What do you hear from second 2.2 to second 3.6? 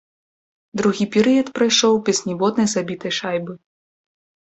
ніводнай забітай шайбы.